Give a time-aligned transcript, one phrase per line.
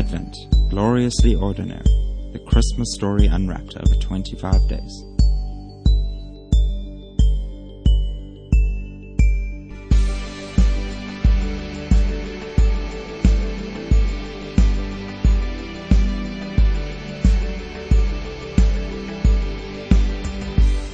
[0.00, 0.34] Advent,
[0.70, 1.84] gloriously ordinary,
[2.32, 5.04] the Christmas story unwrapped over 25 days.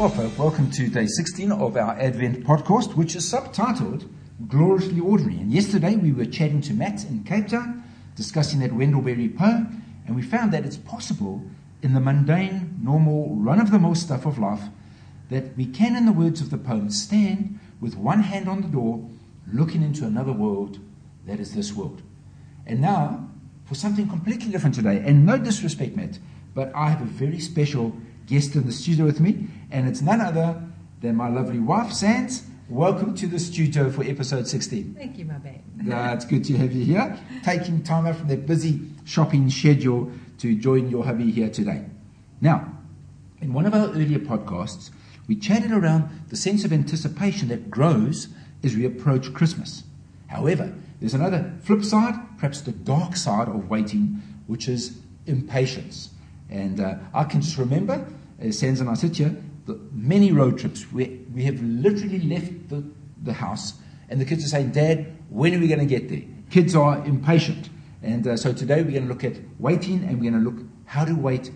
[0.01, 4.09] Well, folk, welcome to day 16 of our Advent podcast, which is subtitled
[4.49, 5.37] Gloriously Ordinary.
[5.39, 7.85] And yesterday we were chatting to Matt in Cape Town,
[8.17, 11.43] discussing that Wendell Berry poem, and we found that it's possible
[11.83, 14.63] in the mundane, normal, run of the mill stuff of life
[15.29, 18.69] that we can, in the words of the poem, stand with one hand on the
[18.69, 19.09] door,
[19.53, 20.79] looking into another world
[21.27, 22.03] that is this world.
[22.67, 23.29] And now,
[23.65, 26.19] for something completely different today, and no disrespect, Matt,
[26.55, 30.21] but I have a very special guest in the studio with me, and it's none
[30.21, 30.63] other
[31.01, 32.45] than my lovely wife, Sands.
[32.69, 34.97] Welcome to the studio for episode 16.
[34.99, 35.61] Thank you, my babe.
[35.89, 40.11] Uh, it's good to have you here, taking time out from their busy shopping schedule
[40.39, 41.85] to join your hubby here today.
[42.41, 42.77] Now,
[43.41, 44.91] in one of our earlier podcasts,
[45.29, 48.27] we chatted around the sense of anticipation that grows
[48.65, 49.85] as we approach Christmas.
[50.27, 56.11] However, there's another flip side, perhaps the dark side of waiting, which is impatience.
[56.51, 58.05] And uh, I can just remember,
[58.41, 59.37] as Sands and I sit here,
[59.67, 62.83] the many road trips where we have literally left the,
[63.23, 63.75] the house
[64.09, 66.23] and the kids are saying, Dad, when are we going to get there?
[66.51, 67.69] Kids are impatient.
[68.03, 70.65] And uh, so today we're going to look at waiting and we're going to look
[70.85, 71.51] how to wait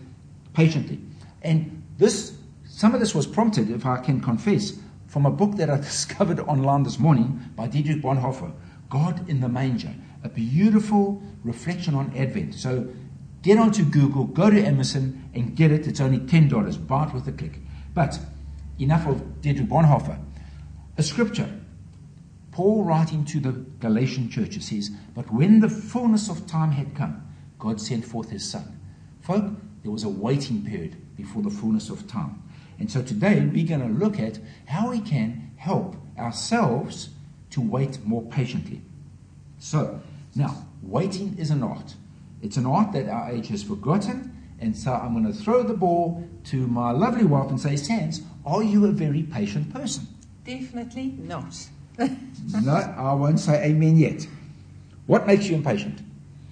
[0.53, 1.01] patiently.
[1.43, 4.73] And this, some of this was prompted, if I can confess,
[5.07, 8.53] from a book that I discovered online this morning by Dietrich Bonhoeffer,
[8.89, 12.55] God in the Manger, a beautiful reflection on Advent.
[12.55, 12.89] So
[13.43, 15.87] Get onto Google, go to Amazon, and get it.
[15.87, 16.87] It's only $10.
[16.87, 17.59] Buy it with a click.
[17.95, 18.19] But
[18.79, 20.19] enough of Dietrich Bonhoeffer.
[20.97, 21.49] A scripture.
[22.53, 27.27] Paul writing to the Galatian church says, But when the fullness of time had come,
[27.59, 28.79] God sent forth his son.
[29.21, 29.53] Folk,
[29.83, 32.43] there was a waiting period before the fullness of time.
[32.79, 37.11] And so today we're going to look at how we can help ourselves
[37.51, 38.83] to wait more patiently.
[39.59, 40.01] So,
[40.35, 41.95] now, waiting is an art.
[42.41, 44.40] It's an art that our age has forgotten.
[44.61, 48.23] And so I'm going to throw the ball to my lovely wife and say, Sands,
[48.45, 50.07] are you a very patient person?
[50.45, 51.69] Definitely not.
[51.99, 54.27] no, I won't say amen yet.
[55.07, 56.01] What makes you impatient?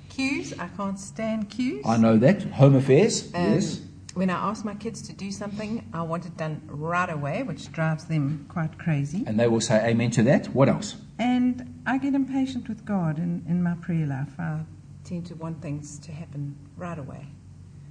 [0.08, 0.52] Queues.
[0.58, 1.84] I can't stand queues.
[1.86, 2.42] I know that.
[2.42, 3.32] Home affairs.
[3.34, 3.80] Um, yes.
[4.14, 7.70] When I ask my kids to do something, I want it done right away, which
[7.70, 9.22] drives them quite crazy.
[9.26, 10.48] And they will say amen to that.
[10.48, 10.96] What else?
[11.18, 14.38] And I get impatient with God in, in my prayer life.
[14.38, 14.62] I
[15.04, 17.26] tend to want things to happen right away.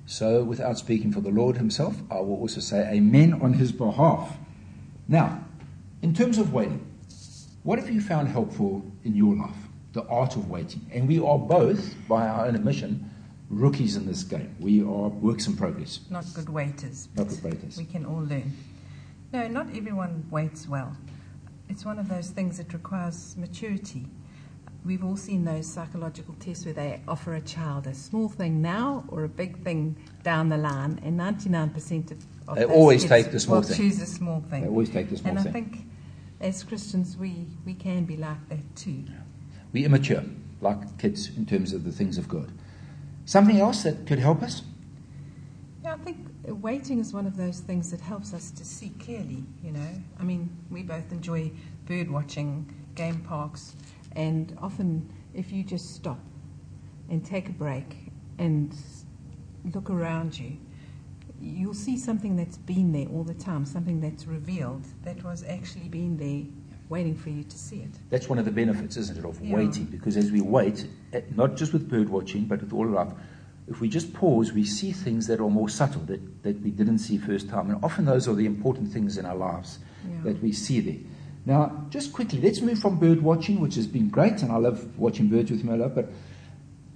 [0.08, 4.38] So, without speaking for the Lord Himself, I will also say amen on His behalf.
[5.10, 5.44] Now,
[6.02, 6.90] in terms of waiting,
[7.64, 9.58] what have you found helpful in your life?
[9.92, 10.90] The art of waiting.
[10.94, 13.12] And we are both, by our own admission,
[13.50, 14.56] rookies in this game.
[14.62, 16.00] We are works in progress.
[16.10, 17.10] Not good waiters.
[17.18, 17.78] Not good waiters.
[17.78, 18.56] We can all learn.
[19.34, 20.96] No, not everyone waits well.
[21.68, 24.06] It's one of those things that requires maturity.
[24.88, 29.04] We've all seen those psychological tests where they offer a child a small thing now
[29.10, 33.38] or a big thing down the line, and 99% of, of they always take the
[33.38, 33.76] small will thing.
[33.76, 34.62] choose a small thing.
[34.62, 35.50] They always take the small and thing.
[35.50, 35.86] I think
[36.40, 39.04] as Christians, we, we can be like that too.
[39.74, 40.24] We immature,
[40.62, 42.50] like kids, in terms of the things of God.
[43.26, 44.62] Something else that could help us?
[45.84, 49.44] Yeah, I think waiting is one of those things that helps us to see clearly,
[49.62, 50.02] you know.
[50.18, 51.52] I mean, we both enjoy
[51.86, 53.76] bird watching, game parks,
[54.18, 56.20] and often if you just stop
[57.10, 58.76] and take a break and
[59.74, 60.58] look around you,
[61.40, 65.88] you'll see something that's been there all the time, something that's revealed that was actually
[65.88, 66.44] been there
[66.90, 67.92] waiting for you to see it.
[68.10, 69.56] That's one of the benefits, isn't it, of Yeah.
[69.56, 69.86] waiting?
[69.86, 73.14] Because as we wait, eh, not just with bird watching, but with all life,
[73.68, 77.00] if we just pause, we see things that are more subtle that, that we didn't
[77.00, 77.70] see first time.
[77.70, 79.80] And often those are the important things in our lives
[80.10, 80.24] Yeah.
[80.24, 81.00] that we see there.
[81.48, 85.00] Now, just quickly, let's move from bird watching, which has been great, and I love
[85.00, 86.10] watching birds with my love, but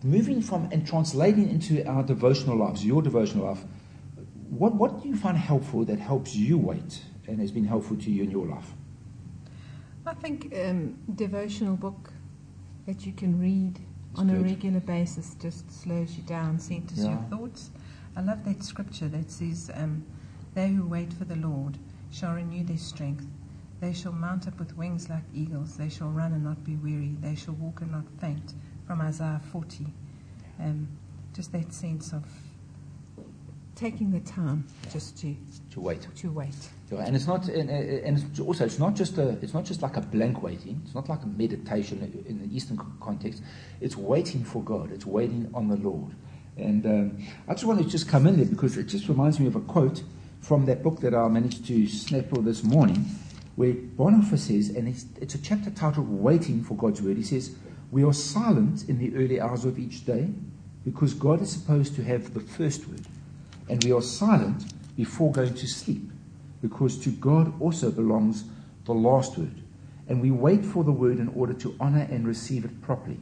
[0.03, 3.63] moving from and translating into our devotional lives, your devotional life,
[4.49, 8.11] what, what do you find helpful that helps you wait and has been helpful to
[8.11, 8.73] you in your life?
[10.05, 12.11] I think um, devotional book
[12.87, 13.79] that you can read
[14.11, 17.11] It's on a regular basis just slows you down, centers Yeah.
[17.11, 17.69] your thoughts.
[18.17, 20.03] I love that scripture that says, um,
[20.55, 21.77] "They who wait for the Lord
[22.09, 23.25] shall renew their strength.
[23.81, 25.75] They shall mount up with wings like eagles.
[25.75, 27.15] They shall run and not be weary.
[27.19, 28.53] They shall walk and not faint."
[28.87, 29.87] From Isaiah 40.
[30.59, 30.87] Um,
[31.33, 32.23] just that sense of
[33.75, 35.35] taking the time just to,
[35.71, 36.07] to wait.
[36.17, 36.53] to wait.
[36.91, 39.81] Yeah, and it's not, and, and it's also it's not just a, it's not just
[39.81, 40.81] like a blank waiting.
[40.85, 43.41] It's not like a meditation in the Eastern context.
[43.79, 44.91] It's waiting for God.
[44.91, 46.13] It's waiting on the Lord.
[46.57, 49.47] And um, I just want to just come in there because it just reminds me
[49.47, 50.03] of a quote
[50.41, 53.05] from that book that I managed to snap this morning,
[53.55, 57.55] where Bonhoeffer says, and it's, it's a chapter titled "Waiting for God's Word." He says,
[57.91, 60.29] "We are silent in the early hours of each day
[60.85, 63.01] because God is supposed to have the first word,
[63.69, 66.11] and we are silent before going to sleep."
[66.61, 68.45] because to God also belongs
[68.85, 69.63] the last word.
[70.07, 73.19] And we wait for the word in order to honor and receive it properly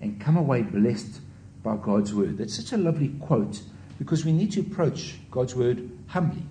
[0.00, 1.20] and come away blessed
[1.62, 2.38] by God's word.
[2.38, 3.62] That's such a lovely quote
[3.98, 6.42] because we need to approach God's word humbly.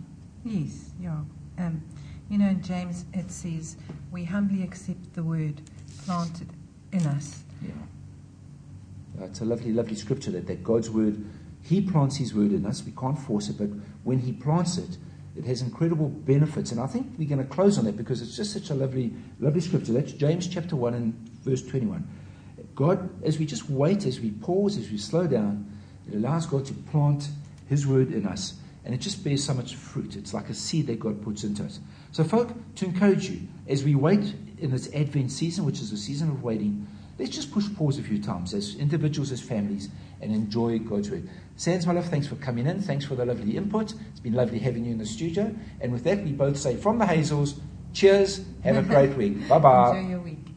[0.44, 1.20] Yes, yeah.
[1.58, 1.84] Um,
[2.32, 3.76] you know, in James it says,
[4.10, 5.62] we humbly accept the word
[6.06, 6.48] planted
[6.94, 7.44] in us.
[7.62, 9.26] Yeah.
[9.26, 11.26] It's a lovely, lovely scripture that, that God's word,
[11.62, 12.86] He plants His word in us.
[12.86, 13.68] We can't force it, but
[14.06, 14.98] when He plants it,
[15.36, 16.72] it has incredible benefits.
[16.72, 19.14] And I think we're going to close on that because it's just such a lovely,
[19.42, 19.92] lovely scripture.
[19.92, 21.14] That's James chapter 1 and
[21.44, 22.08] verse 21.
[22.76, 25.70] God, as we just wait, as we pause, as we slow down,
[26.08, 27.28] it allows God to plant
[27.68, 28.54] His word in us.
[28.84, 30.16] And it just bears so much fruit.
[30.16, 31.80] It's like a seed that God puts into us.
[32.12, 35.98] So, folk, to encourage you, as we wait in this Advent season, which is a
[35.98, 36.88] season of waiting,
[37.20, 39.90] let's just push pause a few times as individuals, as families,
[40.20, 41.30] and enjoy God's word.
[41.56, 42.82] Sands, my love, thanks for coming in.
[42.82, 43.94] Thanks for the lovely input.
[44.10, 45.56] It's been lovely having you in the studio.
[45.80, 47.60] And with that, we both say from the Hazels,
[47.94, 48.44] cheers.
[48.64, 49.48] Have a great week.
[49.48, 49.98] Bye bye.
[49.98, 50.51] Enjoy your week.